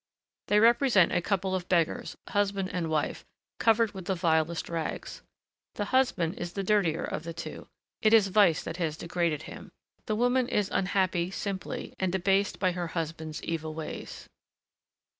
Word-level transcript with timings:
They 0.47 0.59
represent 0.59 1.11
a 1.11 1.21
couple 1.21 1.53
of 1.53 1.69
beggars, 1.69 2.17
husband 2.29 2.71
and 2.73 2.89
wife, 2.89 3.23
covered 3.59 3.91
with 3.91 4.05
the 4.05 4.15
vilest 4.15 4.67
rags. 4.67 5.21
The 5.75 5.85
husband 5.93 6.39
is 6.39 6.53
the 6.53 6.63
dirtier 6.63 7.03
of 7.03 7.21
the 7.21 7.35
two: 7.35 7.67
it 8.01 8.11
is 8.11 8.29
vice 8.29 8.63
that 8.63 8.77
has 8.77 8.97
degraded 8.97 9.43
him; 9.43 9.71
the 10.07 10.15
woman 10.15 10.47
is 10.47 10.71
unhappy 10.73 11.29
simply 11.29 11.93
and 11.99 12.11
debased 12.11 12.57
by 12.57 12.71
her 12.71 12.87
husband's 12.87 13.43
evil 13.43 13.75
ways. 13.75 14.27